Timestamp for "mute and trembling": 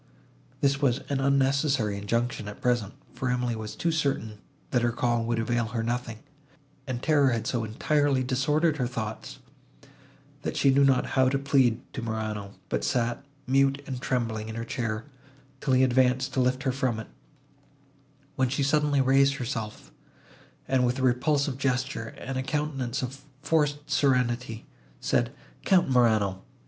13.45-14.49